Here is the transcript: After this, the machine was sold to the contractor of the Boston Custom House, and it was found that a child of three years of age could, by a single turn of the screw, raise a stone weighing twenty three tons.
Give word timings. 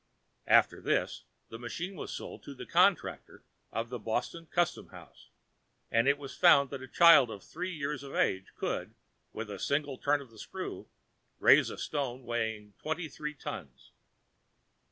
After 0.47 0.81
this, 0.81 1.25
the 1.49 1.59
machine 1.59 1.95
was 1.95 2.11
sold 2.11 2.41
to 2.41 2.55
the 2.55 2.65
contractor 2.65 3.43
of 3.71 3.89
the 3.89 3.99
Boston 3.99 4.47
Custom 4.47 4.87
House, 4.87 5.29
and 5.91 6.07
it 6.07 6.17
was 6.17 6.35
found 6.35 6.71
that 6.71 6.81
a 6.81 6.87
child 6.87 7.29
of 7.29 7.43
three 7.43 7.71
years 7.71 8.01
of 8.01 8.15
age 8.15 8.47
could, 8.55 8.95
by 9.31 9.43
a 9.43 9.59
single 9.59 9.99
turn 9.99 10.19
of 10.19 10.31
the 10.31 10.39
screw, 10.39 10.87
raise 11.37 11.69
a 11.69 11.77
stone 11.77 12.23
weighing 12.23 12.73
twenty 12.81 13.07
three 13.07 13.35
tons. 13.35 13.91